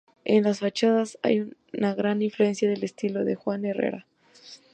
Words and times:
En 0.25 0.43
las 0.43 0.61
fachadas 0.61 1.19
hay 1.21 1.47
una 1.73 1.93
gran 1.93 2.23
influencia 2.23 2.67
del 2.67 2.83
estilo 2.83 3.23
de 3.23 3.35
Juan 3.35 3.61
de 3.61 3.69
Herrera. 3.69 4.07